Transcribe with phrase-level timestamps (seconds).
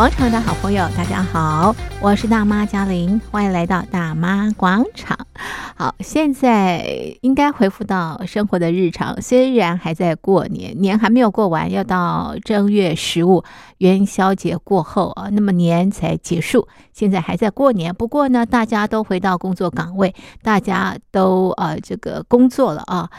[0.00, 5.26] 广场的好朋友，大家好，我是大妈嘉玲，欢迎来到大妈广场。
[5.76, 13.44] 好，现在应该恢复到生活的日常，虽然还在过年，年还没有过完，要到正月十五
[13.76, 17.94] 元宵节过后啊，那么年才结束，现在还在过年。
[17.94, 23.10] 不过呢，大家都回到工作岗位，大家都呃这个工作了啊。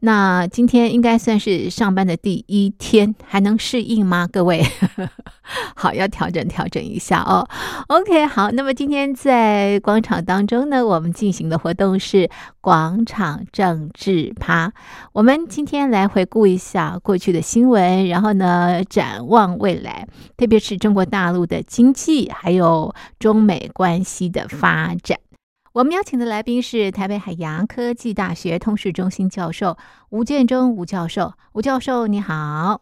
[0.00, 4.28] 那今天应该算是上班的第一天，还能适应吗？
[4.30, 4.62] 各位，
[5.74, 7.48] 好，要调整调整一下哦。
[7.88, 12.28] OK，好，那么今天在广场当中呢，我们进行的活动是
[12.60, 14.72] 广场政治趴。
[15.12, 25.18] 我们今天来回顾一下过去的新闻，然后呢，展望未来，特别是中国大陆的经济，还有中美关系的发展。
[25.76, 29.76] 我们邀请的来宾是台北海洋科技大学通识中心教授
[30.08, 31.34] 吴建中吴教授。
[31.52, 32.80] 吴教授，你好。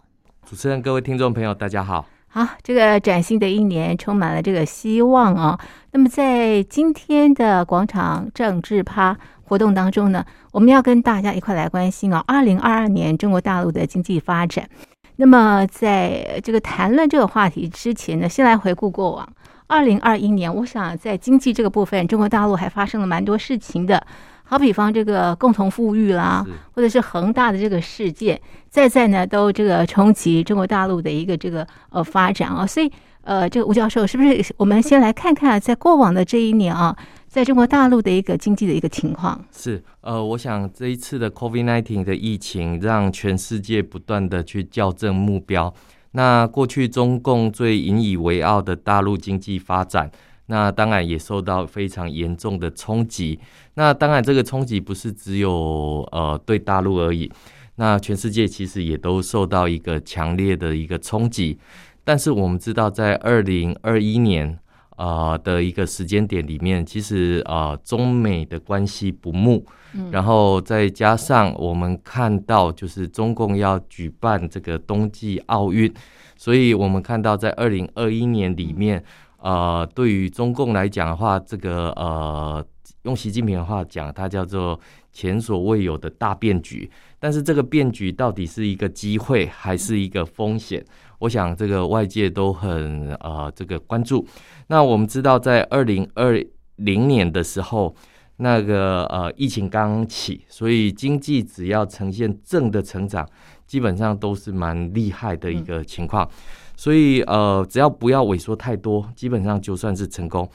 [0.48, 2.06] 主持人、各位听众朋友，大家好。
[2.28, 5.58] 好，这个崭新的一年充满了这个希望啊。
[5.90, 14.68] 那么在今天的广场政治趴活动当中呢，我们要跟大家一块来关心啊，二零二二年中国大陆的经济发展。
[15.16, 19.28] 那么在这个谈论这个话题之前呢，先来回顾过往。
[19.66, 24.04] 二零二一年，我想在经济这个部分，中国大陆还发生了蛮多事情的。
[24.46, 32.66] 好比方这个共同富裕啦，或者是恒大的这个事件，再再呢都这个冲击中国大陆的一个这个呃发展啊。
[32.66, 36.94] 所以呃，这个吴教授是不是我们先来看看在过往的这一年啊，
[37.26, 39.42] 在中国大陆的一个经济的一个情况？
[39.50, 45.72] 是呃，我想这一次的 COVID-19 的疫情，让全世界不断的去校正目标。
[46.16, 50.08] 那过去中共最引以为傲的大陆经济发展，
[50.46, 53.40] 那当然也受到非常严重的冲击。
[53.74, 57.28] 那当然这个冲击不是只有呃对大陆而已，
[57.74, 61.58] 那全世界其实也都受到一个强烈的一个冲击。
[62.04, 64.56] 但是我们知道，在二零二一年
[64.96, 69.66] 呃的一个时间点里面，其实呃中美的关系不睦。
[70.10, 75.92] 然后再加上我们看到，就是中共要举办这个冬季奥运，
[76.36, 79.02] 所以我们看到在二零二一年里面，
[79.38, 82.64] 呃，对于中共来讲的话，这个呃，
[83.02, 84.78] 用习近平的话讲，它叫做
[85.12, 86.90] 前所未有的大变局。
[87.20, 90.84] 但是这个变局到底是一个机会还是一个风险？
[91.20, 94.26] 我想这个外界都很呃这个关注。
[94.66, 96.44] 那我们知道，在二零二
[96.76, 97.94] 零年的时候。
[98.38, 103.24] 那个呃，疫情刚起，所以经济只要呈现正的成长，
[103.64, 106.28] 基本上都是蛮厉害的一个情况。
[106.76, 110.48] 所以呃，只要不要萎缩太多，基本上就算是成功。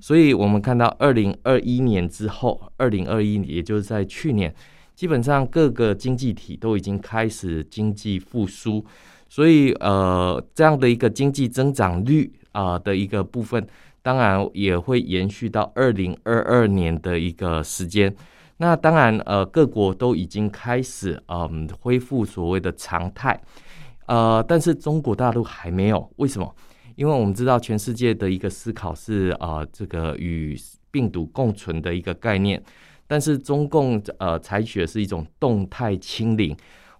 [0.00, 4.54] 所以我们看到二零二一年之后，二零二一年也就是在去年，
[4.94, 8.82] 基本上各个经济体都已经开始经济复苏。
[9.28, 13.66] 所以呃，这样的一个经济增长率啊的一个部分。
[14.06, 18.14] 当然也会延续到二零二二年的一个时间。
[18.58, 23.36] 那当然，呃，各国都已经开始嗯恢复所谓的常态，
[24.06, 26.08] 呃，但是中国大陆还没有。
[26.18, 26.54] 为什么？
[26.94, 30.56] 因为我们知道全世界的一个思考是呃这个与
[30.92, 32.62] 病毒共存的一个概念，
[33.08, 36.56] 但是中共呃采取的是一种动态清零。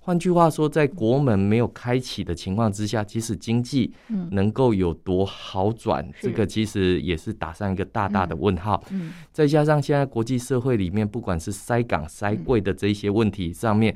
[0.06, 3.92] 换句话说，在国门没有开启的情况之下，即使经济
[4.30, 8.80] 能够有多好转，嗯、这个其实也是打上一个大大的问号。
[8.90, 9.08] 嗯。
[9.08, 13.92] 嗯、再加上现在国际社会里面，不管是塞港、塞柜的这些问题上面，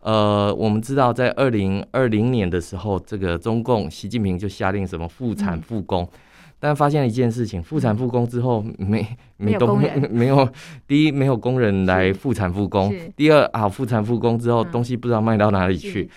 [0.00, 6.02] 嗯、呃，我们知道在二零二零年的时候，这个中共习近平就下令什么复产复工。
[6.02, 6.18] 嗯
[6.62, 9.04] 但发现了一件事情，复产复工之后没
[9.42, 10.48] 没工没， 没有，
[10.86, 16.08] 第一没有工人来复产复工，第二啊复产复工之后东西不知道卖到哪里去。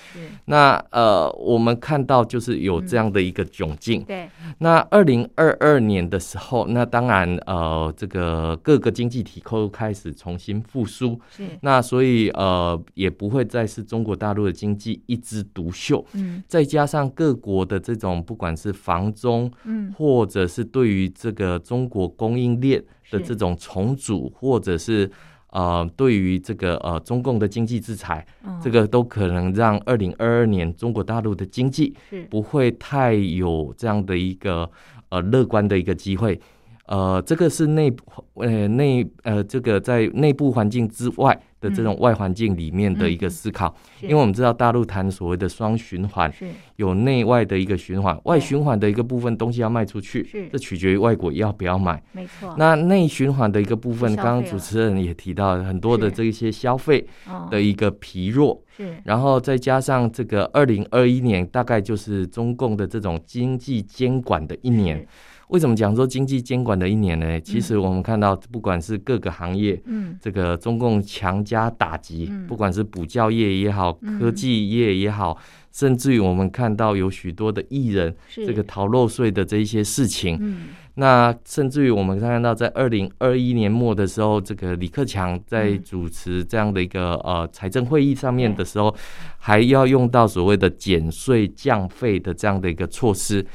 [0.46, 4.02] 那呃我们看到就是有这样的一个窘境。
[4.02, 4.30] 嗯、对。
[4.60, 11.20] 那二零二二年的时候，那当然呃这个各个经济体都开始重新复苏。
[11.36, 11.44] 是。
[11.62, 16.06] 那所以呃也不会再是中国大陆的经济一枝独秀。
[16.14, 16.44] 嗯。
[16.48, 19.52] 再加上各国的这种不管是房中，
[19.98, 25.10] 或者是对于这个中国供应链的这种重组，或者是
[25.52, 28.26] 呃，对于这个呃中共的经济制裁，
[28.62, 31.96] 这个都可能让二零二二年中国大陆的经济
[32.30, 34.70] 不会太有这样的一个
[35.10, 36.40] 呃乐观的一个机会。
[36.88, 37.92] 呃，这个是内
[38.36, 46.32] 呃内呃这个在内部环境之外的这种外环境里面的一个思考，嗯、因为我们知道大陆谈所谓的双循环，
[46.76, 52.54] 有内外的一个循环，外循环的一个部分东西要卖出去，这取决于外国要不要买，没错。
[52.56, 57.04] 那内循环的一个部分，刚刚主持人也提到很多的这一些消费
[57.50, 65.04] 的一个疲弱，是，然后再加上这个二零二一年大概就是中共的这种经济监管的一年。
[65.50, 67.40] 为什么讲说经济监管的一年呢？
[67.40, 88.94] 其实我们看到，不管是各个行业，嗯，这个中共强加打击，嗯、不管是补教业也好，科技业也好，嗯、甚至于我们看到有许多的艺人，这个逃漏税的这一些事情，嗯，那甚至于我们看到在二零二一年末的时候，这个李克强在主持这样的一个呃财政会议上面的时候，
[89.38, 93.46] 还要用到所谓的减税降费的这样的一个措施。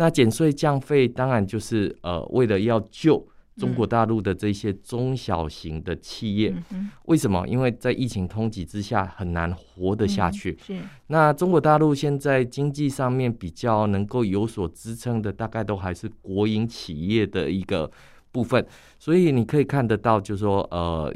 [0.00, 3.22] 那减税降费当然就是呃，为了要救
[3.58, 6.54] 中国大陆的这些中小型的企业。
[6.70, 7.46] 嗯、为什么？
[7.46, 10.56] 因为在疫情冲击之下很难活得下去。
[10.70, 10.82] 嗯、是。
[11.08, 17.90] 那中国大陆现在经济上面比较能够有所支撑的，大概都还是国营企业的一个
[18.32, 18.66] 部分。
[18.98, 21.14] 所以你可以看得到，就是说呃，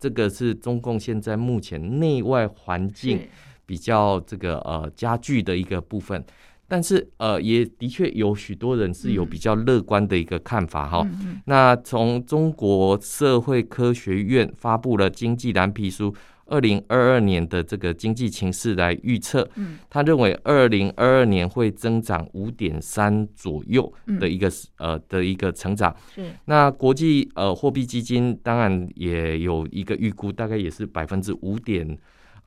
[0.00, 3.20] 这个是中共现在目前内外环境
[3.64, 6.24] 比较这个呃加剧的一个部分。
[6.74, 11.06] 但是，呃，也的确有许多人是有比较乐观的一个看法哈。
[11.44, 16.12] 那从中国社会科学院发布了经济蓝皮书
[16.46, 25.94] 二零二二年的这个经济情势来预测，嗯、他认为二零二二年会增长五点三左右的一个、嗯、呃的一个成长。
[26.12, 26.28] 是。
[26.46, 31.96] 那国际呃货币基金当然也有一个预估，大概也是百分之五点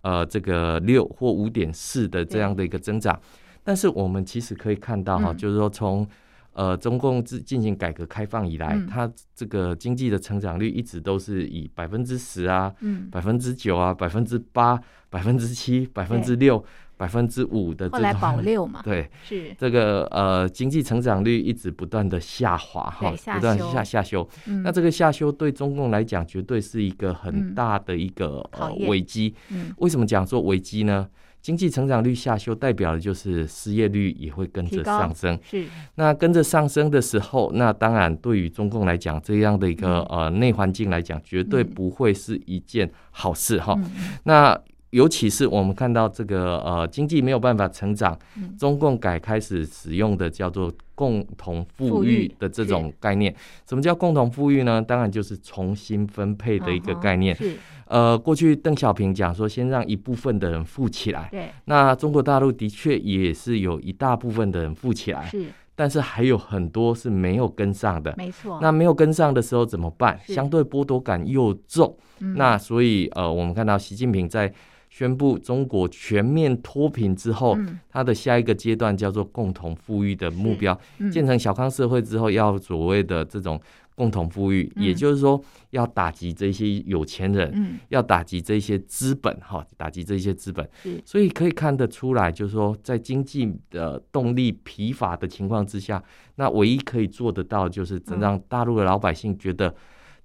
[0.01, 3.17] 呃这个六或五点四的这样的一个增长。
[3.67, 6.07] 但是我们其实可以看到哈，就是说从
[6.53, 12.73] 呃中共自进行改革开放以来，它这个经济的成长率一直都是以百分之十啊，
[13.11, 14.79] 百分之九啊，百分之八、
[15.09, 16.63] 百分之七、百分之六、
[16.95, 19.53] 百分之五的这种，后来保六嘛，对，是。
[19.57, 24.25] 这个呃经济成长率一直不断的下滑哈，不断下下修。
[24.63, 29.35] 那这个下修对中共来讲，绝对是一个很大的一个呃危机。
[29.79, 31.05] 为什么讲说危机呢？
[31.47, 35.39] 经济成长率下修，代表的就是失业率也会跟着上升。
[35.49, 35.65] 是，
[35.95, 43.79] 那跟着上升的时候，那当然对于中共来讲，这样的一个呃内环境来讲，绝对不会是一件好事哈。
[44.25, 44.59] 那
[44.91, 48.17] 尤其是我们看到这个呃经济没有办法成长，
[48.57, 53.33] 中共改开始使用的叫做共同富裕的这种概念。
[53.67, 54.81] 什么叫共同富裕呢？
[54.81, 57.35] 当然就是重新分配的一个概念。
[57.35, 57.55] 是。
[57.87, 61.29] 呃，过去邓小平讲说，先让一部分的人富起来。
[61.31, 61.49] 对。
[61.65, 65.25] 那中国大陆的确也是有一大部分的人富起来。
[65.25, 65.45] 是。
[65.73, 68.13] 但是还有很多是没有跟上的。
[68.17, 68.59] 没错。
[68.61, 70.19] 那没有跟上的时候怎么办？
[70.25, 71.95] 相对剥夺感又重。
[72.19, 72.35] 嗯。
[72.35, 74.51] 那所以呃，我们看到习近平在
[74.97, 77.79] 宣布中国全面脱贫之后，嗯。
[77.89, 80.79] 他的下一个阶段叫做共同富裕的目标。
[80.97, 81.11] 嗯。
[81.11, 83.61] 建成小康社会之后，要所谓的这种。
[83.97, 90.69] 共同富裕，也就是说要打击这些有钱人，嗯、要打击这些资本，哈，打击这些资本。
[91.03, 96.03] 所以可以看得出来，就是说在经济的动力疲乏的情况之下，
[96.35, 99.73] 那唯一可以做得到，就是能让大陆的老百姓觉得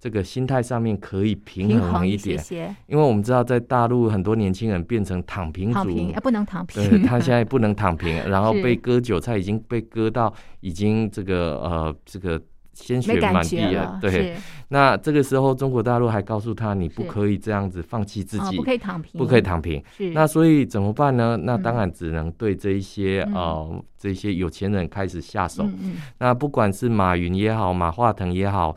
[0.02, 2.43] 这个心态上面可以平衡一点。
[2.88, 12.43] 因为我们知道，在大陆很多年轻人变成躺平族，平不能躺平，对，他现在不能躺平， 然后被割韭菜，已经被割到已经这个呃这个。
[12.75, 13.99] 鲜血满地了！
[14.00, 14.34] 对，
[14.69, 19.81] 那这个时候中国大陆还告诉他，你不可以这样子放弃自己，不可以躺平，不可以躺平。
[20.14, 21.38] 那所以怎么办呢？
[21.43, 25.68] 那当然只能对这一些呃这些有钱人开始下手。
[26.16, 28.75] 那不管是马云也好，马化腾也好，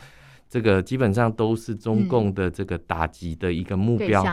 [0.49, 4.23] 这个基本上都是中共的这个打击的一个目标，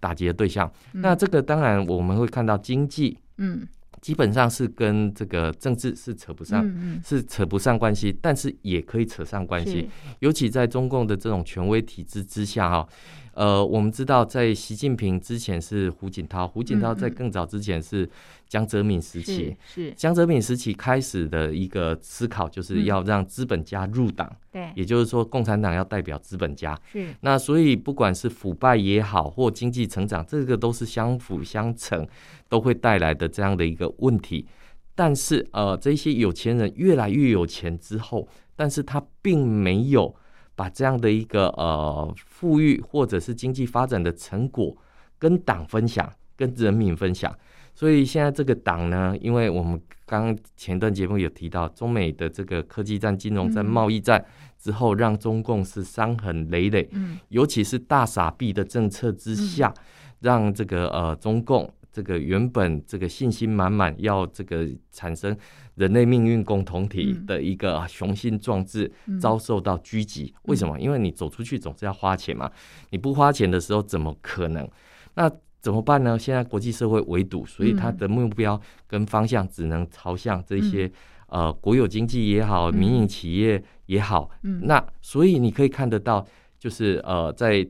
[0.00, 0.70] 打击的对象。
[0.92, 3.66] 那这个当然我们会看到经济，嗯。
[4.00, 6.62] 基本上是跟这个政治是扯不上，
[7.02, 12.86] 是扯不上关系，但是也可以扯上关系，尤其在中共的这种权威体制之下哈。
[13.34, 18.08] 呃，我们知道，在习近平之前是胡锦涛，胡锦涛在更早之前是
[18.48, 27.08] 江泽民时期，是江泽民时期开始的一个思考，就是要让资本家入党，对，也就是说，共产党要代表资本家，是。
[27.20, 32.06] 那所以不管是腐败也好，或经济成长，这个都是相辅相成，
[32.48, 34.46] 都会带来的这样的一个问题。
[34.94, 40.14] 但是，呃，这些有钱人越来越有钱之后，但是他并没有。
[40.54, 44.76] 把这样的一个呃富裕或者是经济发展的成果
[45.18, 47.36] 跟党分享，跟人民分享，
[47.74, 54.24] 所以现在这个党呢，因为我们刚刚前段节目有提到，中美的这个科技战、金融战、贸易战
[54.58, 56.88] 之后，让中共是伤痕累累。
[56.92, 59.72] 嗯，尤其是大傻逼的政策之下，
[60.20, 61.72] 让这个呃中共。
[61.94, 65.36] 这个原本这个信心满满，要这个产生
[65.76, 70.34] 人类命运共同体的一个雄心壮志，遭受到狙击。
[70.46, 70.76] 为什么？
[70.80, 72.50] 因为你走出去总是要花钱嘛，
[72.90, 74.68] 你不花钱的时候怎么可能？
[75.14, 76.18] 那怎么办呢？
[76.18, 80.90] 现在国际社会围堵，所以它的目标跟方向只能朝向这些
[81.28, 84.28] 呃国有经济也好，民营企业也好。
[84.62, 86.26] 那所以你可以看得到，
[86.58, 87.64] 就是呃在。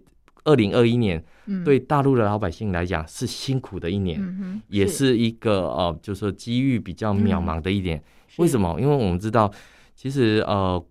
[0.45, 1.25] 二零二一年，
[1.65, 7.97] 对大陆的老百姓来讲是辛苦的一年，嗯、也是一个呃，就是说机遇比较渺茫的一年。
[7.97, 8.03] 嗯、
[8.39, 8.79] 为什么？
[8.79, 9.51] 因为我们知道，
[9.95, 10.85] 其实呃，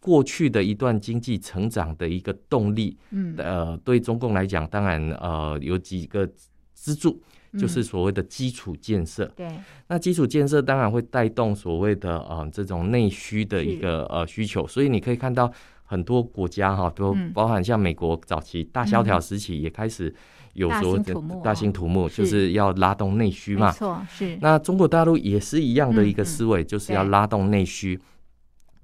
[0.00, 6.28] 过去的一段经济成长的一个动力，嗯，呃，对中共来讲，当然呃有几个
[6.74, 7.18] 支柱，
[7.58, 9.24] 就是所谓的基础建设。
[9.34, 15.50] 对、嗯，那基础建设当然会带动所谓的呃这种内需的一个呃需求，所以你可以看到。
[15.90, 20.14] 很多国家哈，都包含像美国早期大萧条时期，也开始
[20.52, 23.72] 有所谓的大兴土木，就是要拉动内需嘛。
[23.72, 24.36] 错，是。
[24.42, 27.98] 那中国大陆也是一样的一个思维，就是要拉动内需。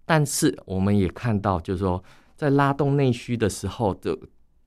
[0.07, 2.03] 但是我们也看到，就是说
[2.35, 4.17] 在拉动内需的时候，的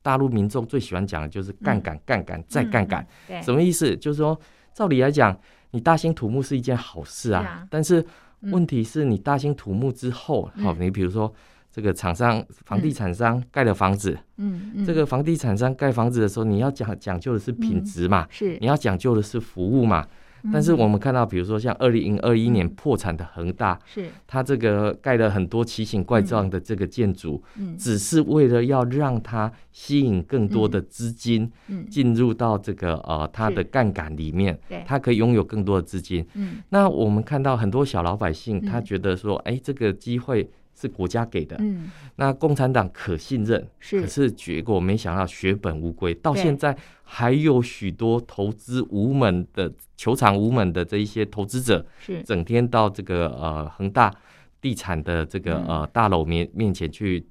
[0.03, 3.03] 大陆民众最喜欢讲的就是杠杆、杠杆再杠杆。
[3.41, 3.98] 什么意思？
[3.98, 4.39] 就是说，
[4.75, 5.36] 照理来讲，
[5.72, 7.65] 你大兴土木是一件好事啊。
[7.72, 8.06] 但是
[8.41, 11.34] 问题是你大兴土木之后，好，你比如说。
[11.77, 20.03] 这个厂商、房地产商盖的房子，嗯，嗯，这个房地产商盖房子的时候，你要讲讲究的是品质嘛，是，你要讲究的是服务嘛。
[20.51, 31.51] 但是我们看到，比如说像二零二一年破产的恒大，是，它这个盖了很多奇形怪状的这个建筑，嗯，只是为了要让它吸引更多的资金，
[31.91, 36.25] 进入到这个呃它的杠杆里面，对，它可以拥有更多的资金。
[36.34, 40.50] 嗯，那我们看到很多小老百姓，他觉得说，哎，这个机会。
[40.79, 52.22] 是国家给的，嗯，那共产党可信任，是，可是结果没想到血本无归，到现在还有许多投资无门的、求偿无门的这一些投资者，是。
[52.22, 54.13] 整天到这个呃恒大
[54.62, 57.25] 地产的这个呃大楼面面前去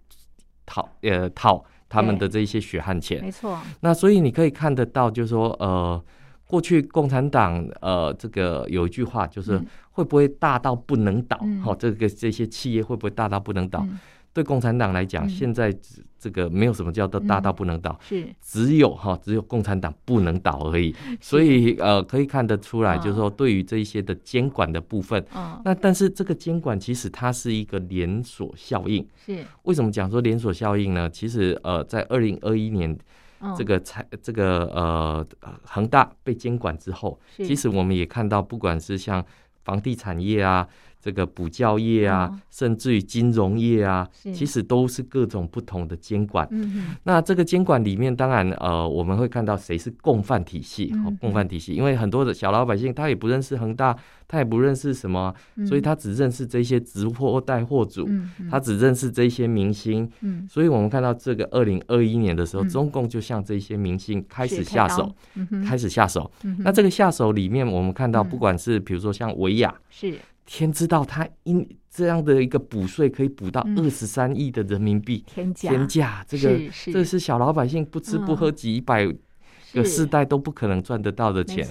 [0.65, 3.59] 讨呃讨他们的这一些血汗钱，没错。
[3.81, 6.03] 那所以你可以看得到，就是说呃。
[6.47, 9.61] 过去共产党呃，这个有一句话就是
[9.91, 11.37] 会不会大到不能倒？
[11.63, 13.81] 好、嗯，这个这些企业会不会大到不能倒？
[13.83, 13.99] 嗯、
[14.33, 15.77] 对共产党来讲，嗯、现在
[16.21, 20.95] 这个没有什么叫做大到不能倒，是、嗯、只有哈，只有共产党不能倒而已。
[21.21, 29.05] 所以呃，可以看得出来，就是说对于这一些的监管的部分，哦、那但是这个监管其实它是一个连锁效应。
[29.25, 31.11] 是为什么讲说连锁效应呢？
[31.11, 32.97] 其实呃，在二零二一年。
[33.57, 35.27] 这个财这个呃
[35.63, 39.25] 恒大被监管之后，其实我们也看到，不管是像
[39.65, 40.69] 房地产业啊。
[41.07, 46.45] 这个补教业啊，哦、甚至于金融业啊，其实都是各种不同的监管。
[46.51, 53.97] 嗯、那这个监管里面，当然呃，我们会看到谁是共犯体系，共犯体系，因为很多的小老百姓他也不认识恒大，
[54.27, 60.11] 他也不认识什么，嗯、所以他只认识这些直货带货主，嗯、他只认识这些明星。
[60.23, 66.29] 嗯、所以我们看到这个二零二一年的时候，嗯、中共就向这些明星开始下手，嗯、开始下手。
[66.43, 70.19] 嗯、那这个下手里面，我们看到不管是比如说像维亚，是。
[70.47, 76.59] 天知道，他因这样的一个补税可以补到二十三亿的人民币，天价，天价，这个
[76.93, 79.05] 这是小老百姓不吃不喝几百
[79.75, 81.67] 个世代都不可能赚得到的钱。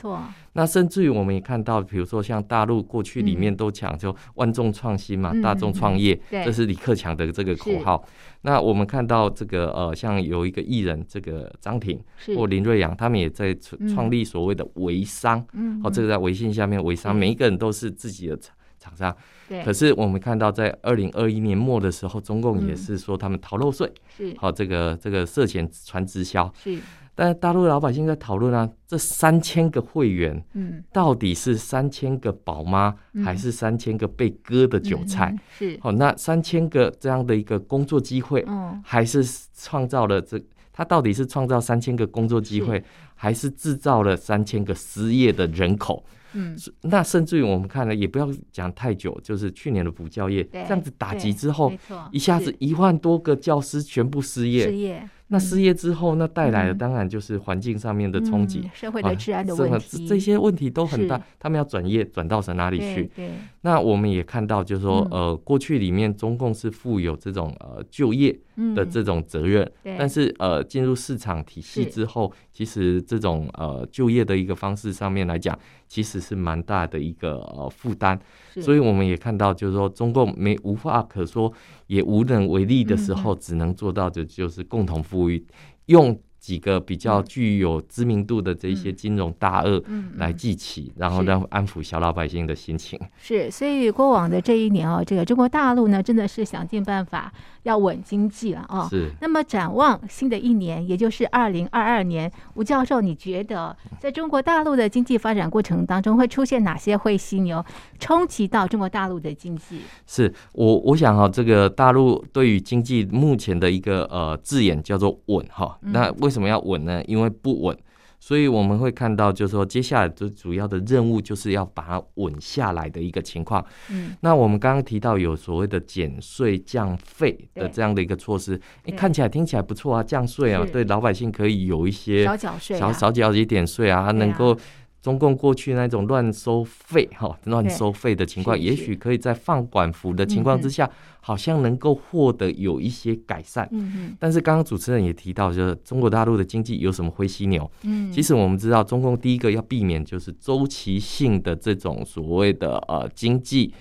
[0.53, 8.05] 那甚至于我们也看到，比如说像大陆过去里面都讲究万众创新嘛，大众创业，这是李克强的这个口号。
[8.41, 11.99] 那我们看到这个呃，像有一个艺人，这个张挺
[12.35, 18.37] 或林瑞阳，他们也在创创立所谓的微商，嗯哦，这个在微信下面微商，每一个人都是自己的。
[18.85, 19.15] 厂商，
[19.49, 26.79] 对，可是我们看到在二零二一年末的时候，中共也是说他们逃漏税，是好这个这个涉嫌传直销，是。
[27.17, 35.33] 但是大陆老百姓在讨论啊，这三千个会员，嗯，到底是三千个宝妈，还是三千个被割的韭菜？
[35.57, 35.79] 是。
[35.81, 38.45] 好，那三千个这样的一个工作机会，
[38.83, 39.25] 还是
[39.57, 40.37] 创造了这？
[40.73, 42.83] 他到底是创造三千个工作机会，
[43.15, 46.03] 还是制造了三千个失业的人口？
[46.35, 51.71] 嗯，那甚至于我们看了，也不要讲太久，就是去年的补教业这样子打击之后，
[52.11, 54.65] 一下子一万多个教师全部失业。
[54.65, 55.09] 失业。
[55.35, 61.21] 那失业之后，那带来的当然就是环境上面的冲击，社会的治安的问题，这些问题都很大。
[61.37, 63.11] 他们要转业转到哪里去？
[63.13, 63.31] 对。
[63.59, 68.33] 那我们也看到，就是说，呃，过去里面中共是负有这种呃就业
[68.73, 78.17] 的这种责任，但是呃进入市场体系之后，其实这种呃就业的一个方式上面来讲，其实是蛮大的一个呃负担。
[78.61, 81.51] 所以我们也看到，就是说中共没无话可说，
[81.87, 85.45] 也无能为力的时候，只能做到的就是共同富裕，
[85.87, 86.19] 用。
[86.45, 89.83] 几个比较具有知名度的这些金融大鳄
[90.17, 92.99] 来记起，然后让安抚小老百姓的心情。
[93.17, 97.33] 是，所以过往的这一年哦，这个中国大陆呢，真的是想尽办法
[97.63, 98.85] 要稳经济了哦。
[98.91, 99.09] 是。
[99.19, 107.65] 那么展望新的一年，也就是二零二二年，吴教授，你觉得在中国大陆的经济发展过程当中，会出现哪些会犀牛，
[107.97, 109.79] 冲击到中国大陆的经济？
[110.05, 117.01] 是我我想哈，这个大陆对于经济目前的一个呃字眼叫做稳哈，那为什么要稳呢？
[117.05, 117.77] 因为不稳，
[118.19, 123.65] 所以我们会看到，就是说接下来最主要的任务就是要把它稳下来的一个情况。
[123.89, 134.57] 嗯，那我们刚刚提到有所谓的减税降费的这样的一个措施，哎，看起来听起来不错啊，降税啊，对老百姓可以有一些少缴税，少少缴一点税啊，能够。
[135.05, 140.89] 中共过去那种乱收费、哈乱收费的情况，也许可以在放管服的情况之下，
[141.21, 143.69] 好像能够获得有一些改善。
[143.71, 147.69] 嗯，但是刚刚主持人也提到，就是中国大陆的经济有什么灰犀牛？
[147.83, 153.71] 嗯，其实我们知道，中共第一个要避免就是周期性的这种所谓的呃经济。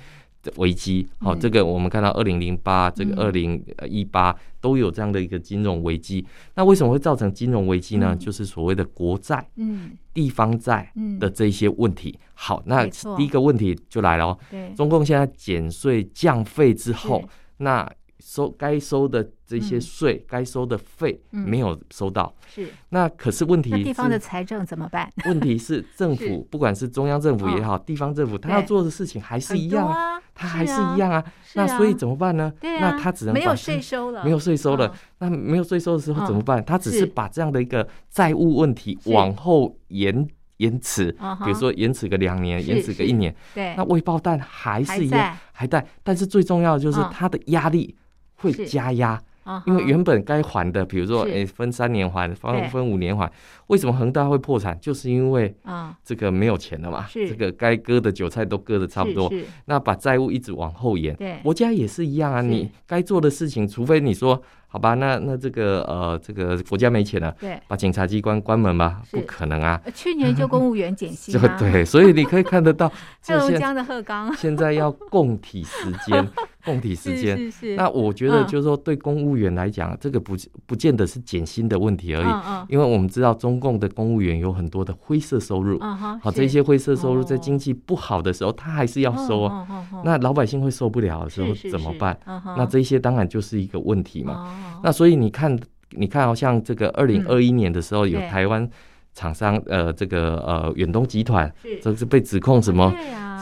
[0.57, 6.25] 危机，好，这个我们看到二零零八，这个二零一八都有这样的一个金融危机。
[6.55, 8.17] 那为什么会造成金融危机呢？
[8.17, 10.91] 就是所谓的国债、嗯，地方债
[11.21, 12.19] 的这些问题。
[12.33, 14.39] 好，那第一个问题就来了哦。
[14.75, 17.23] 中共现在减税降费之后，
[17.59, 17.87] 那
[18.27, 22.67] 收该收的这些税，该、嗯、收的费没有收到，是。
[22.89, 25.13] 那可是问题是，地方的财政怎么办？
[25.29, 31.23] 问题是政府不管是中央政府也好，地方政府，他要做的事情还是一样啊，他还是一样啊。
[31.53, 32.51] 那所以怎么办呢？
[32.63, 34.91] 那他只能没有税收了，没有税收了。
[35.19, 36.65] 那没有税收的时候怎么办？
[36.65, 40.27] 他只是把这样的一个债务问题往后延
[40.57, 41.13] 延迟，
[41.45, 43.37] 比如说延迟个两年，延迟个一年。
[43.55, 47.95] 对，那未爆弹还是一样还在，但是最重要的就是他的压力。
[48.45, 49.21] 会加压，
[49.67, 53.31] 因为原本该还的，比如说，哎，分三年还，分分五年还，
[53.69, 54.79] 为什么恒大会破产？
[54.81, 59.33] 就是因为啊，这个没有钱了嘛，这个该割的韭菜都割的差不多，
[59.65, 61.17] 那把债务一直往后延。
[61.43, 64.41] 国家也是一样啊，你该做的事情，除非你说。
[64.75, 69.81] 好吧，那那这个呃，这个国家没钱了，对，把检察机关关门吧，不可能啊。
[69.95, 72.91] 去年就公务员减薪， 对，所以你可以看得到，
[73.25, 76.29] 黑龙江的鹤岗现在要供体时间，
[76.67, 77.39] 供体时间。
[77.39, 77.77] 是是。
[77.77, 80.35] 那我觉得就是说，对公务员来讲，这个不
[80.67, 89.65] 不见得是减薪的问题而已，因为我们知道中共的公务员有很多的灰色收入，好，这些灰色收入在经济不好的时候，他还是要收啊。
[90.05, 92.19] 那老百姓会受不了的时候怎么办？
[92.57, 94.51] 那这些当然就是一个问题嘛。
[94.83, 95.59] 那所以你看，
[95.91, 98.69] 你看，好像这个二零二一年的时候，有台湾
[99.15, 101.51] 厂商，呃，这个呃远东集团，
[101.81, 102.93] 这是被指控什么？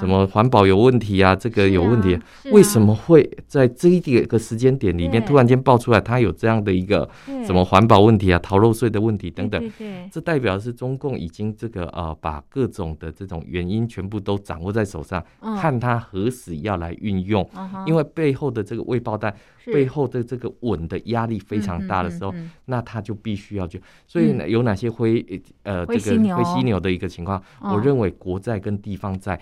[0.00, 1.37] 什么环保有问题啊？
[1.37, 2.18] 这个有问题，
[2.50, 7.08] 为什么会在这一点个时间点里面突然间爆出来，它有这样的一个
[7.46, 9.72] 什么环保问题啊、逃漏税的问题等等？
[10.11, 17.48] 这代表是中共已经这个呃把各种的这种原因全部都掌握在手上，看他何时要来运用，
[17.87, 19.32] 因为背后的这个未爆弹，
[19.66, 23.80] 背后的这个稳的压力非常大的时候，那他就必须要去。
[24.08, 25.24] 所以呢，有哪些灰
[25.62, 26.81] 呃这个灰犀牛。
[26.81, 27.42] 的一个情况？
[27.61, 29.40] 我认为国债跟地方债。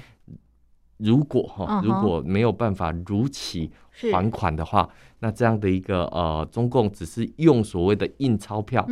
[0.99, 4.87] 如果哈，如果没有办法如期还款的话，
[5.21, 8.87] 那这样的一个呃，中共只是用所谓的印钞票，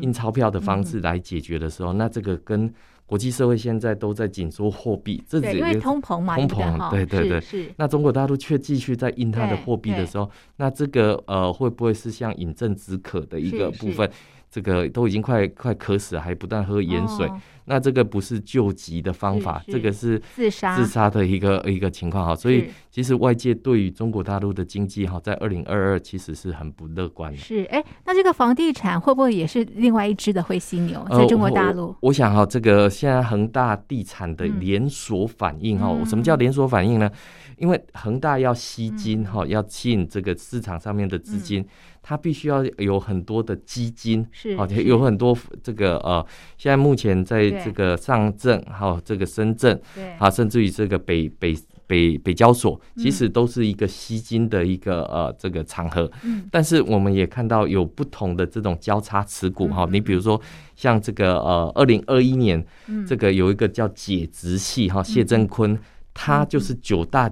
[0.00, 2.72] 印钞票的方式来解决的时候，那这个跟
[3.04, 14.10] 国际社会现在都在紧缩货币，这是因为通膨嘛，通膨，对对对，那中国大陆却继续在印它的货币的时候，那这个呃，会不会是像饮鸩止渴的一个部分？
[14.54, 17.28] 这个都已经快快渴死了，还不断喝盐水。
[17.66, 22.34] 那这个不是救急的方法，这个是自杀自杀的一个一个情况哈。
[22.34, 27.38] 所以其实外界对于中国大陆的经济哈，在二零二二其实是很不乐观的。
[27.38, 31.06] 是哎，那这个房地产会不会也是另外一只的灰犀牛？
[31.10, 37.10] 在中国大陆，我，我想哈，这个现在恒大地产的连锁反应哈，什么叫连锁反应呢？
[37.56, 41.64] 因为恒大要吸金哈，要吸引这个市场上面的资金。
[42.06, 46.22] 它必须要有很多的基金，是，好，有很多这个呃，
[46.58, 49.78] 现在目前在这个上证，还有这个深圳，
[50.18, 51.54] 啊，甚至于这个北北
[51.86, 56.10] 北北交所，其实都是一个吸金的一个呃这个场合。
[56.22, 60.40] 嗯，但是我们也看到有不同的这种交叉持股哈，你比如说
[60.74, 62.64] 像这个呃二零二一年，
[63.06, 65.78] 这个有一个叫解直系哈，谢振坤，
[66.14, 67.30] 他就是九大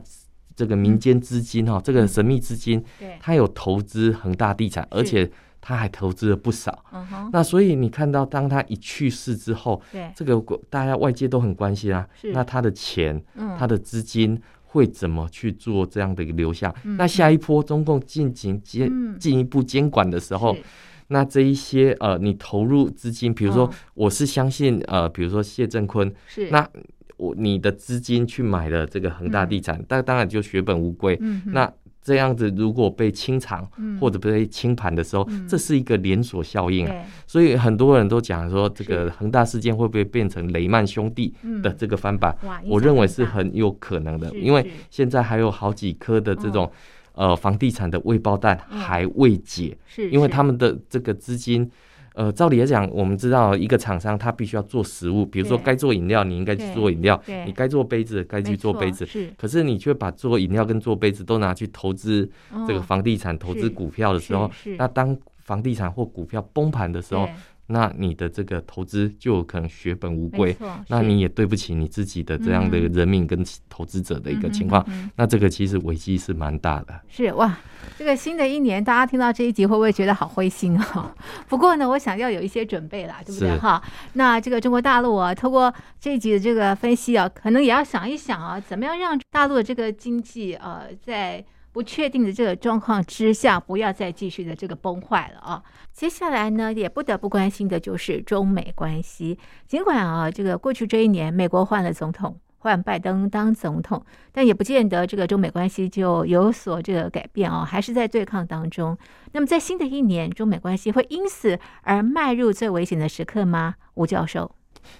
[0.54, 2.84] 这个民间资金哈，这个神秘资金，
[3.18, 5.30] 他有投资恒大地产，而且。
[5.64, 6.84] 他还投资了不少，
[7.32, 10.10] 那所以你看到，当他一去世之后，对。
[10.16, 12.04] 这个大家外界都很关心啊。
[12.20, 16.74] 是，那他的钱，嗯，他的资金会怎么去做这样的一个流向？
[16.82, 20.62] 嗯、那下一波中共进行监进一步监管的时候，嗯、
[21.06, 26.68] 那这一些呃，你投入资金，比如说我是相信呃，比如说谢振坤，是，那
[27.16, 31.72] 我你的资金去买了这个恒大地产，但、嗯、当然就血本无归，嗯，那。
[32.02, 33.64] 这样子，如果被清场
[34.00, 36.94] 或者被清盘的时候，这是一个连锁效应啊。
[37.26, 42.36] 所以很多人都讲说，这个恒大事件会不会变成雷曼兄弟的这个翻版？
[42.64, 46.70] 我认为是很有可能的，因为现在还有好几颗的这种
[47.14, 51.70] 呃房地产的未爆弹还未解，是因为他们的这个资金。
[52.14, 59.06] 呃，照理来讲，我们知道一个厂商他必须要做食物，比如说该做饮料，你应该去做饮料；你该做杯子，该去做杯子。
[59.06, 62.28] 是，可是你却把做饮料跟做杯子都拿去投资
[62.66, 67.28] 这个房地产、投资股票的时候，那当房地产或股票崩盘的时候。
[67.72, 70.54] 那你的这个投资就有可能血本无归，
[70.88, 74.84] 那你也对不起你自己的这样的人民跟投资者的一个情况。
[74.88, 77.00] 嗯、那这个其实危机是蛮大的。
[77.08, 77.58] 是哇，
[77.96, 81.14] 这个新的一年，大家听到这一集会不会觉得好灰心啊？
[81.48, 83.82] 不过呢，我想要有一些准备啦，对不对哈？
[84.12, 91.44] 那这个中国大陆啊，透过这一集的这个分析啊，可能也要想一想啊，怎么样让大陆的这个经济呃在。
[91.72, 95.62] 不确定的这个状况之下，不要再继续的这个崩坏了啊！
[95.92, 99.38] 接下来呢，也不得不关心的就是中美关系。
[99.66, 108.96] 尽管啊，这个过去这一年，美国换了总统，换拜登当总统，但也不见得这个中美关系就有所这个改变啊，还是在对抗当中。
[109.32, 113.76] 那么，在新的一年，中美关系会因此而迈入最危险的时刻吗？
[113.94, 114.54] 吴教授。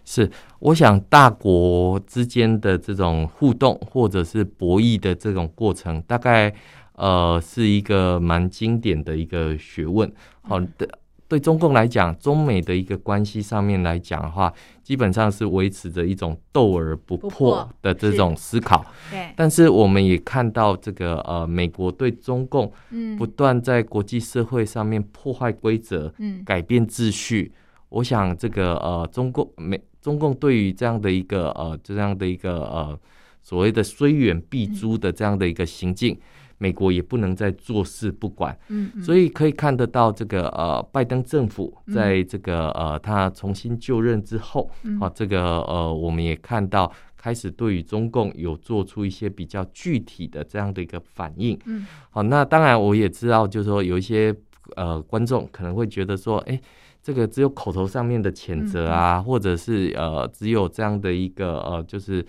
[0.05, 6.53] 是，我想大国之间的这种互动或者是博弈的这种过程，大概
[6.95, 10.11] 呃是一个蛮经典的一个学问。
[10.43, 10.89] 好的，
[11.29, 18.85] 对中共来讲，中美的一个关系上面来讲的话，基本上是维持着一种斗而不破的这种思考。
[19.11, 22.71] 对，但是我们也看到这个呃，美国对中共
[23.17, 27.53] 不断在国际社会上面破坏规则，嗯，改变秩序。
[27.93, 32.99] 我想，这个呃，中共美中共对于这样的一个呃，这样的一个呃，
[33.43, 36.19] 所谓的虽远必诛的这样的一个行径，
[36.57, 38.59] 美国也不能再坐视不管。
[38.69, 51.59] 嗯，所以可以看得到，这个呃，拜登政府在这个呃，他重新就任之后，啊，这个呃，我们也看到开始对于中共有做出一些比较具体的这样的一个反应。
[51.67, 54.35] 嗯，好，那当然我也知道，就是说有一些
[54.77, 56.59] 呃观众可能会觉得说，哎。
[57.03, 62.25] 这个只有口头上面的谴责啊，或者是呃，只有这样的一个呃，就是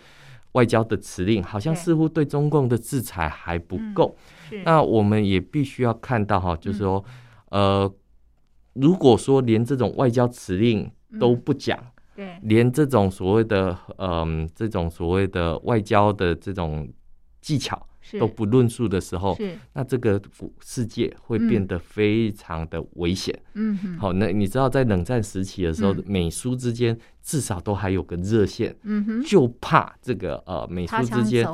[0.54, 4.16] 外交的辞令，好像似乎对中共的制裁还不够。
[4.66, 7.04] 那我们也必须要看到哈，就是说，
[7.50, 7.92] 呃，
[8.74, 11.80] 如果说连这种外交辞令都不讲，
[12.16, 16.92] 对，连这种所谓的嗯，这种所谓的外交的这种
[17.42, 17.88] 技巧。
[18.20, 19.38] 都不论述的时候，
[19.74, 20.22] 那这个
[20.62, 23.38] 世界会变得非常的危险。
[23.54, 31.48] 嗯哼，好，那你知道在冷战时期的时候，美苏之间至少都还有个热线，嗯哼，就怕这个呃美苏之间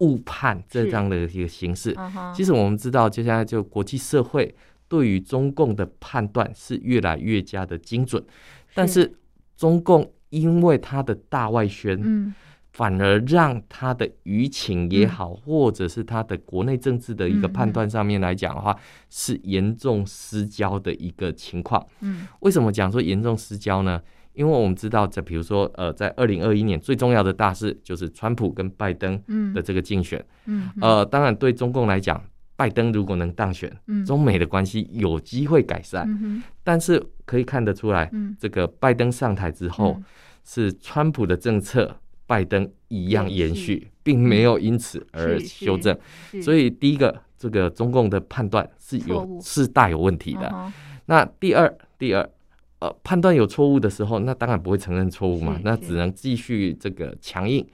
[0.00, 1.96] 误判这样的一个形式。
[2.34, 4.54] 其实我们知道，接下来就国际社会
[4.88, 8.22] 对于中共的判断是越来越加的精准，
[8.74, 9.14] 但是
[9.56, 12.34] 中共因为它的大外宣，嗯。
[12.74, 21.86] 反而让他的舆情也好，嗯、或者是他的国内政治的一个判断上面来讲的话，嗯、是严重失焦的一个情况。
[22.00, 24.02] 嗯，为什么讲说严重失焦呢？
[24.32, 29.22] 因为我们知道，在比如说，呃，在二零二一年最重要的大事就是川普跟拜登
[29.54, 30.22] 的这个竞选。
[30.46, 32.20] 嗯，呃，当然对中共来讲，
[32.56, 36.04] 拜登如果能当选，嗯、中美的关系有机会改善。
[36.08, 40.04] 嗯、但是可以看得出来，嗯、这个拜登上台之后，嗯、
[40.42, 42.00] 是川普的政策。
[42.26, 45.96] 拜登一样延续，并没有因此而修正，
[46.42, 50.72] 所以第一个，这个中共的判断是有是大有问题的。
[51.06, 52.26] 那第二，第二，
[52.78, 57.66] 呃，判断有错误的时候，那当然不会承认错误嘛，那只能继续这个强硬。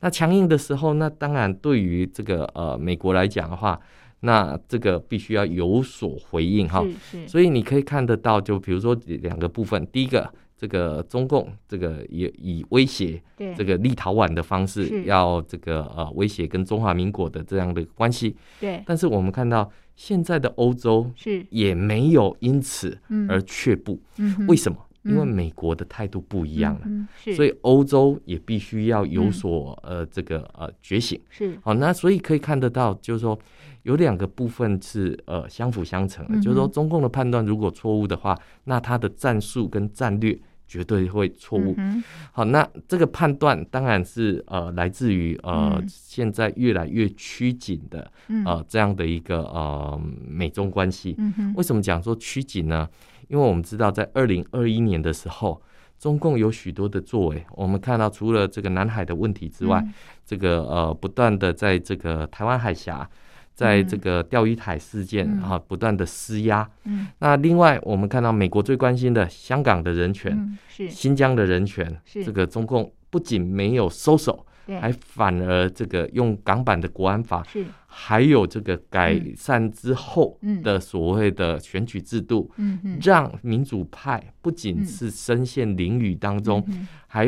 [0.00, 3.78] 那强硬的时候，那当然对于这个呃美国来讲的话，
[4.20, 6.82] 那这个必须要有所回应哈。
[7.26, 10.32] 所以你可以看得到，就比如说两个部分，第一个。
[10.58, 13.22] 这个中共这个也以威胁
[13.56, 18.36] 这个立陶宛的方式，要这个呃威胁跟中华民国的这样的关系。
[18.60, 21.46] 对，但是我们看到现在的欧洲是。
[21.50, 23.98] 也没有因此而却步。
[24.18, 24.76] 嗯为什么？
[25.04, 31.18] 因为美国的态度不一样了，嗯嗯、所以欧洲也必须要有所、嗯、呃这个呃觉醒。
[31.30, 31.56] 是。
[31.62, 33.38] 好，那所以可以看得到，就是说
[33.84, 41.74] 有两个部分是呃相辅相成的，嗯、就是说中共的判断如果错误的话，那他的战术跟战略绝对会错误。
[41.78, 48.12] 嗯、好，那这个判断当然是呃来自于呃、嗯、现在越来越趋紧的
[48.44, 51.16] 呃这样的一个呃美中关系。
[51.18, 52.86] 嗯、为什么讲说趋紧呢？
[53.28, 55.60] 因为我们知道，在二零二一年的时候，
[55.98, 57.44] 中共有许多的作为。
[57.52, 59.92] 我们看到，除了这个南海的问题之外，嗯、
[60.24, 63.08] 这个呃，不断的在这个台湾海峡，
[63.58, 66.70] 在这个钓鱼台事件啊，嗯、不断的施压。
[66.84, 67.08] 嗯。
[67.18, 70.88] 那另外，我们看到美国最关心的香港的人权，嗯、是。
[70.88, 72.24] 新疆的人权，是。
[72.24, 74.46] 这个中共不仅没有收手。
[74.80, 77.64] 还反而这个用港版的国安法，是。
[77.86, 86.62] 还有这个改善之后的所谓的选举制度，嗯嗯，让民主派不仅是深陷囹圄当中，
[87.06, 87.26] 还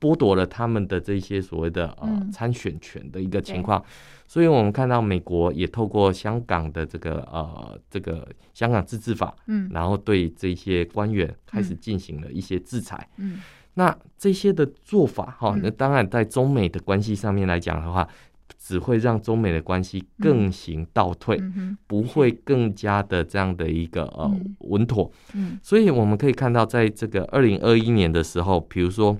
[0.00, 3.84] 剥夺了他们的这些所谓的呃参选权的一个情况。
[4.26, 13.40] 所以我们看到美国也透过香港的这个呃这个香港自治法，嗯，然后对这些官员开始进行了一些制裁，嗯。
[13.76, 18.06] 那这些的做法，哈，那当然在中美的关系上面来讲的话，
[18.56, 21.36] 只会让中美的关系更行倒退，
[21.88, 25.10] 不会更加的这样的一个呃稳妥。
[25.60, 29.18] 所以我们可以看到，在这个二零二一年的时候，比如说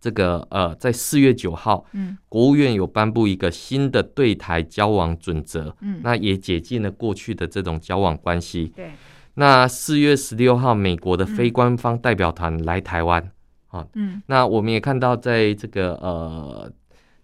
[0.00, 2.16] 这个呃，在四月九号，嗯。
[2.28, 6.00] 国务院有颁布一个新的对台交往准则，嗯。
[6.02, 8.72] 那也解禁了过去的这种交往关系。
[8.76, 8.92] 对，
[9.34, 13.32] 那四月十六号，美国的非官方代表团来台湾。
[13.68, 16.72] 啊，嗯，那我们也看到，在这个呃，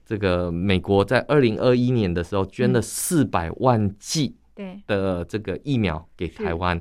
[0.04, 4.78] 这个美国在二零二一年的时候捐了四百万剂对。
[4.86, 6.78] 的这个疫苗给台湾，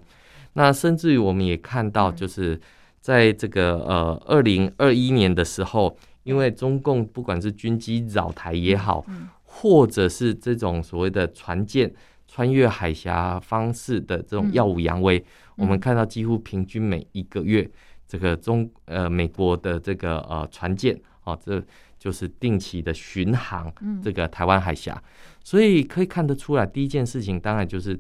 [0.52, 2.60] 那甚至于我们也看到，就是
[3.04, 9.06] 在这个呃二零二一年的时候，因为中共不管是军机扰台也好，
[9.44, 11.94] 或者是这种所谓的船舰
[12.30, 15.22] 穿越海峡方式的这种耀武扬威，
[15.58, 17.70] 我们看到几乎平均每一个月。
[18.08, 21.62] 这个中呃美国的这个呃船舰啊，这
[22.00, 25.02] 就是定期的巡航这个台湾海峡，
[25.44, 28.00] 所以可以看得出来，第一件事情当然就是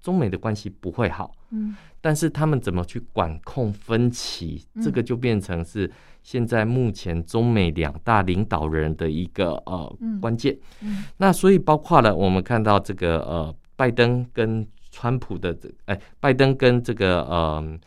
[0.00, 5.90] 中美的关系不会好，嗯，但是他们怎么去管控分歧，这个就变成是
[6.22, 17.78] 现在目前中美两大领导人的一个呃关键，嗯，那所以包括了我们看到这个呃拜登跟川普的这哎拜登跟这个呃。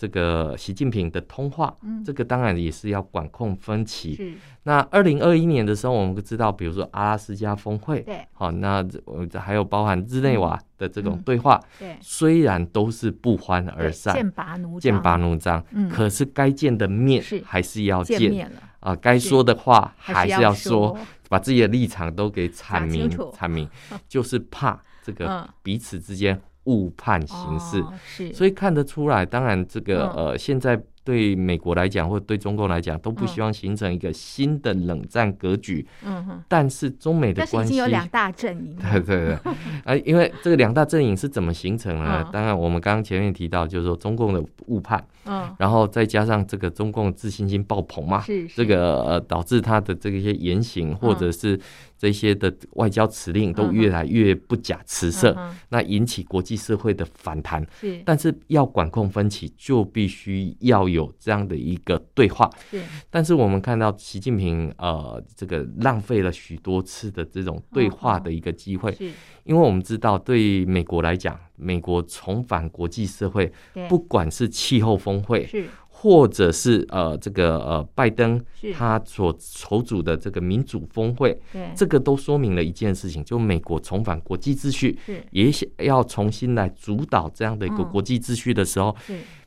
[0.00, 4.34] 这个习近平的通话，嗯，这个当然也是要管控分歧。
[4.62, 20.96] 那二零二一年的时候，我们知道，比如说阿拉斯加峰会，对，好，那我还有包含日内瓦的这种对话，对，虽然都是不欢而散，剑拔弩剑拔弩张，嗯，可是该见的面还是要见，啊，该说的话还是要说，
[21.28, 23.68] 把自己的立场都给阐明阐明，
[24.08, 26.40] 就是怕这个彼此之间。
[26.70, 29.26] 误判形式，哦、是，所以看得出来。
[29.26, 35.84] 当然，这个、嗯、呃，现在对美国来讲，或者对中共来讲，都不希望形成一个新的冷战格局。
[36.04, 36.42] 嗯哼。
[36.46, 38.76] 但是中美的关系，已经有两大阵营。
[38.78, 39.52] 对对对。
[39.84, 42.22] 啊，因为这个两大阵营是怎么形成呢？
[42.24, 45.04] 嗯、当然，我们刚刚前面提到，就是说中共的误判。
[45.24, 45.50] 嗯。
[45.58, 51.58] 然后再加上这个中共自信心爆棚嘛，是，是这个呃，导致他的这个一些言行或者是。
[52.00, 55.36] 这些的外交辞令都越来越不假辞色，
[55.68, 57.62] 那引起国际社会的反弹。
[57.78, 62.48] 是，但是要管控分歧，就必须要有这样的一个对话。
[62.70, 68.90] 是，但是我们看到习近平呃，这个浪费了许多次的这种对话的一个机会。
[68.94, 69.10] 是，
[69.44, 73.52] 因为我们知道，对美国来讲，美国重返国际社会，
[73.90, 75.66] 不管是气候峰会，是。
[76.02, 81.38] 或者是呃，这个呃，拜登他所筹组的这个民主峰会，
[81.76, 84.98] 这个都说明了一件事情，就美国重返国际秩序，
[85.30, 88.96] 也想要重新来主导这样的一个国际秩序的时候，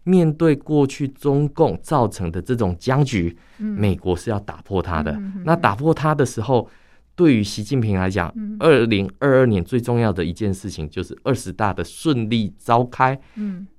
[0.03, 5.19] 面对过去中共造成的这种僵局，美国是要打破它的。
[5.43, 6.69] 那打破它的时候，
[7.15, 13.19] 对于习近平来讲，二零二二年最重要的一件事情就是二十大的顺利召开。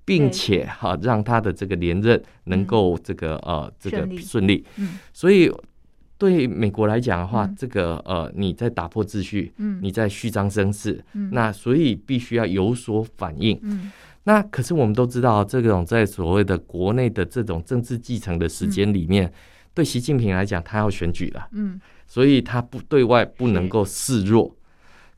[0.05, 4.99] 并且哈，让他的这个连任能够这个呃这个顺利，嗯。
[5.13, 5.51] 所以
[6.19, 9.79] 对美国来讲的话，这个呃你在打破秩序，嗯。
[9.83, 11.31] 你在虚张声势，嗯。
[11.33, 13.59] 那所以必须要有所反应。
[13.63, 13.91] 嗯。
[14.25, 19.33] 那可是我们都知道，这种在所谓的国内的这种政治继承的时间里面，嗯、
[19.75, 24.47] 对习近平来讲，他要选举了，嗯，所以他不对外不能够示弱。
[24.49, 24.55] 是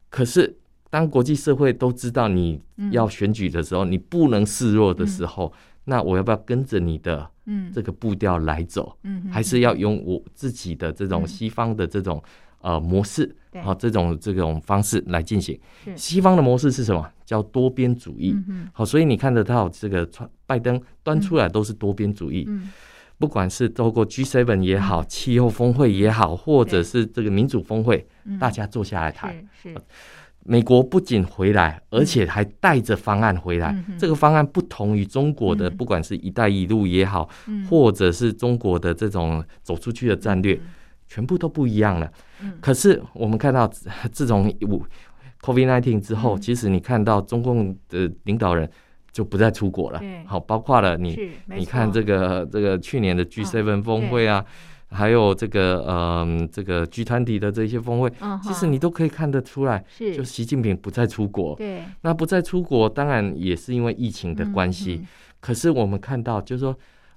[0.09, 0.57] 可是
[0.91, 7.29] 当国际社会都知道你要选举的时候，嗯、你不能示弱的时候，嗯、那我要不要跟着你的
[7.73, 8.97] 这个步调来走？
[9.03, 12.23] 嗯，还是要用我自己的这种西方的这种。
[12.63, 15.57] 呃，模式好，这种这种方式来进行。
[15.95, 17.09] 西方的模式是什么？
[17.25, 18.35] 叫多边主义。
[18.73, 20.09] 好，所以你看得到这个
[20.47, 22.49] 拜登端出来都是多边主义。
[23.19, 28.05] 不管是透过 G7 也好，气候峰会也好，或者是这个民主峰会，
[28.41, 29.37] 大家坐下来谈。
[30.47, 33.77] 美国不仅回来，而且还带着方案回来。
[33.99, 37.29] 这个方案不同于中国的，不管是一带一路也好，
[37.69, 40.61] 或者是中国的这种走出去的战略。
[41.09, 42.13] 全部都不一样了。
[42.61, 43.69] 可是我们看到
[44.11, 44.53] 自从
[45.41, 48.69] COVID-19 之后，其实你看到中共的领导人
[49.13, 50.03] 就不再出国了。
[50.27, 54.45] 好，包括了你，你看这个这个去年的 G7 峰会啊，
[54.89, 58.11] 还有这个嗯这个 G20 的这些峰会，
[58.43, 61.55] 其实你都可以看得出来，就习近平不再出国。
[61.57, 65.05] 对，那不再出国，当然也是因为疫情的关系。
[65.41, 66.77] 可是我们看到，就是说。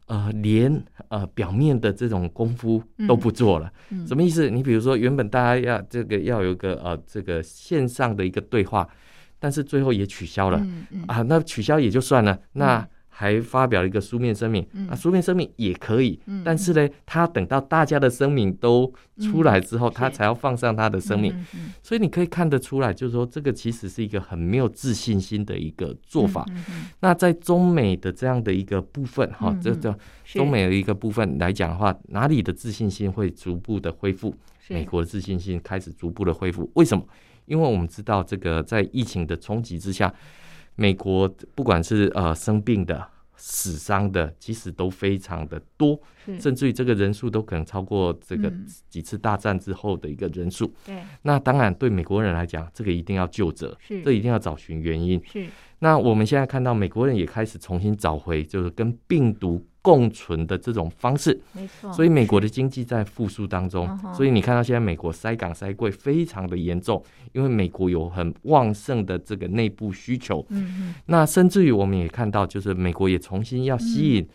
[0.10, 4.50] 呃，连呃表面的这种功夫都不做了，嗯嗯、什么意思？
[4.50, 8.90] 你比如说，原本大家要这个要有一个呃这个线上的一个对话，
[9.38, 12.84] 但是最后也取消了，嗯嗯、啊，那取消也就算了，那。
[13.20, 21.36] 还发表了一个书面声明，啊，书面声明也可以，但是呢，他等到大家的声明都出来之后，他才要放上他的声明，
[21.84, 26.46] 所以你可以看得出来，就是说这个其实是一个很没有自信心的一个做法。
[27.02, 34.34] 那在中美的这样的一个部分，哈，这这中美的一个部分来讲的话，哪里的自信心会逐步的恢复？
[34.70, 37.04] 美国的自信心开始逐步的恢复，为什么？
[37.48, 40.14] 因为我们知道，这个在疫情的冲击之下。
[40.80, 46.00] 美国不管是呃生病的、死伤的，其实都非常的多，
[46.40, 48.52] 甚至于这个人数都可能超过这个
[48.90, 50.74] 几次大战之后的一个人数。
[50.86, 55.22] 对、嗯，那当然对美国人来讲，这个一定要就责，是这一定要找寻原因。
[55.26, 55.48] 是，
[55.80, 59.66] 那我们现在看到美国人也开始重新找回，就是跟病毒。
[59.90, 74.28] 共存的这种方式，没错，所以美国的经济在复苏当中，所以你看到现在美国塞港塞柜非常的严重，因为美国有很旺盛的这个内部需求，嗯，那甚至于我们也看到，就是美国也重新要吸引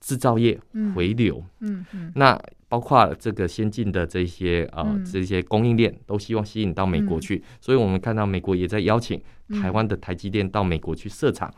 [0.00, 0.58] 制造业
[0.94, 1.84] 回流，嗯。
[1.92, 9.20] 嗯，那包括这个先进的这些呃这些供应链都希望吸引到美国去，所以我们看到美国也在邀请
[9.60, 11.52] 台湾的台积电到美国去设厂，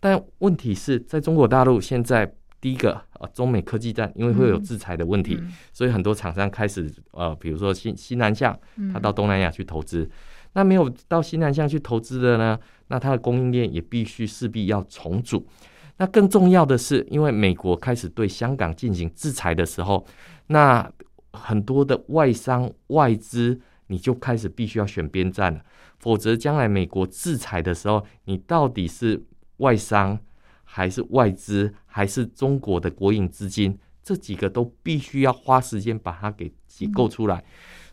[0.00, 2.34] 但问题是在中国大陆现在。
[2.60, 5.40] 第一个，呃，中美科技战，因为会有制裁的问题，
[5.72, 8.54] 所以很多厂商开始，呃，比如说新西南向，
[8.92, 10.02] 他到东南亚去投资。
[10.02, 10.10] 嗯、
[10.52, 15.46] 那没有到西南向去投资的呢，那它的供应链也必须势必要重组。
[15.96, 20.06] 那更重要的是，因为美国开始对香港进行制裁的时候，
[20.48, 20.86] 那
[21.32, 25.60] 很多的外商外资，你就开始必须要选边站了，
[25.98, 29.22] 否则将来美国制裁的时候，你到底是
[29.58, 30.18] 外商？
[30.72, 37.38] 还是外资，还是中国的国营资金，这几个都必须要花时间把它给结构出来。
[37.38, 37.44] 嗯、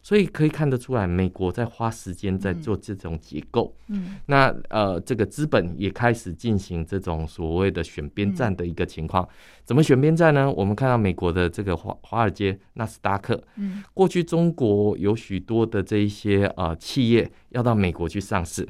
[0.03, 3.75] 所以可以看得出来，美国在花时间在做这种结构。
[3.87, 9.23] 嗯，那呃，这个资本也开始进行这种所谓的选边站的一个情况。
[9.23, 9.29] 嗯、
[9.65, 10.51] 怎么选边站呢？
[10.51, 18.69] 我们看到美国的这个华华尔街纳斯达克，嗯，过去中国有许多的这一些呃企业要到美国去上市，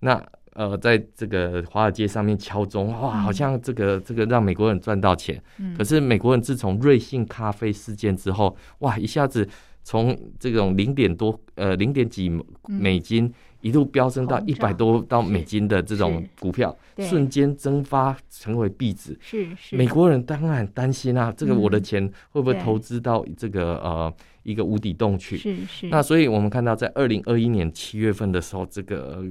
[0.00, 0.20] 那。
[0.54, 5.42] 呃，在这个华尔街上面敲钟，哇，好像这个这个让美国人赚到钱。
[5.58, 9.48] 嗯、可是美国人自从瑞幸咖啡事件之后，哇，一下子
[9.82, 12.30] 从这种零点多呃零点几
[12.68, 19.16] 美金、嗯、一路飙升到一百多到美金的这种股票，瞬间蒸发成为壁纸。
[19.22, 24.12] 是是，美国人当然担心啊，这个我的钱会不会投资到这个呃
[24.42, 25.38] 一个无底洞去？
[25.38, 25.88] 是是。
[25.88, 29.24] 那所以我们看到，在二零二一年七月份的时候，这个。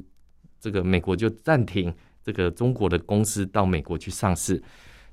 [0.61, 1.91] 这个美国就暂停
[2.23, 4.61] 这个中国的公司到美国去上市，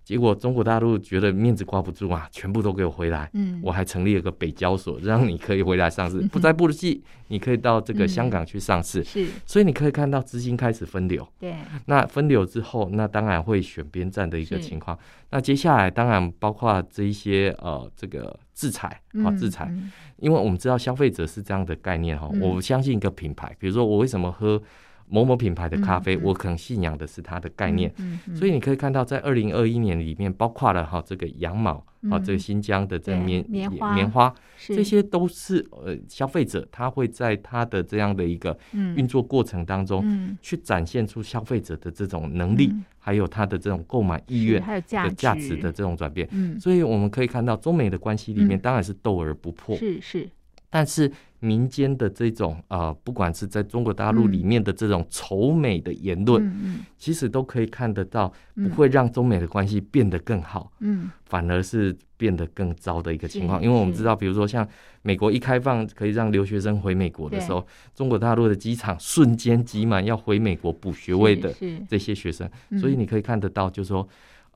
[0.04, 3.30] 结果中国大陆觉得面子挂不住啊，全部都给我回来。
[3.32, 9.02] 嗯，我还成立了个北交所，让你可以回来上市，不再不济，你可以到这个香港去上市。
[9.02, 11.26] 是，所以你可以看到资金开始分流。
[11.38, 11.54] 对，
[11.86, 14.98] 那分流之后，那当然会选边站的一个情况。
[15.30, 19.70] 那接下来当然包括这一些呃这个制裁啊制裁，
[20.18, 24.62] 因为我们知道消费者是这样的概念哈，我相信一个品牌，比如说我为什么喝。
[25.10, 27.92] 某某品牌的咖啡，我可能信仰的是它的概念。
[27.98, 34.34] 嗯所以你可以看到，在二零二一年里面，包括了哈这个羊毛，嗯、啊这个新疆的这个棉棉花，棉花
[34.66, 46.28] 这些都是呃消费者他会在他的这样的一个运作过程当中，嗯、去展现出消费者的这种能力，嗯、还有他的这种购买意愿，还有价的价值的这种转变。
[46.32, 49.74] 嗯，所以我们可以看到，中美的关系里面当然是斗而不破。
[49.76, 50.00] 嗯、是。
[50.00, 50.30] 是。
[50.70, 63.62] 但是民间的这种呃，不管是在中国大陆里面的这种仇美的言论，其实都可以看得到，不会让中美的关系变得更好，嗯，反而是变得更糟的一个情况。
[63.62, 64.66] 因为我们知道，比如说像
[65.02, 71.54] 美国一开放可以让留学生回美国的时候，中国大陆的机场瞬间挤满要回美国补学位的
[71.88, 74.08] 这些学生，所以你可以看得到，就是说。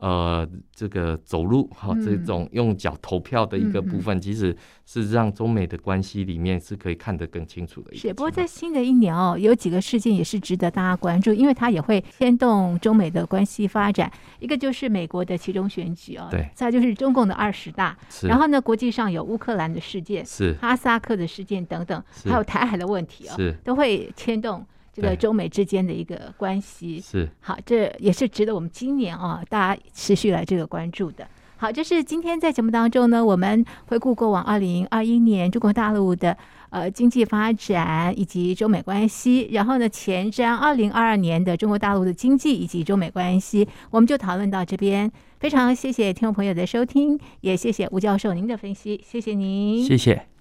[0.02, 0.44] 呃，
[0.74, 14.10] 这个走路哈，这种用脚投票的一个部分，嗯、其实是让中美的关系里面是可以看得更清楚的一不过在新的一年哦，有几个事件也是值得大家关注，因为它也会牵动中美的关系发展。
[14.40, 18.26] 一个就是美国的其中选举哦，对，再就是中共的二十大，是。
[18.26, 20.52] 然后呢，国际上有乌克兰的事件，是。
[20.54, 23.56] 哈萨克的事件等等，还有台海的问题哦，是。
[23.62, 24.66] 都会牵动。
[24.92, 31.26] 这个中美之间的一个关系是好，这也是值得我们今年啊，大家持续来这个关注的。
[31.56, 36.36] 好，这是今天在节目当中呢，我们回顾过往二零二一年中国大陆的
[36.70, 45.10] 呃经济发展以及中美关系，然后呢前瞻二零二二年的中国大陆的经济以及中美关系，我们就讨论到这边。
[45.38, 50.31] 非常谢谢听众朋友的收听，也谢谢吴教授您的分析，谢谢您，谢谢。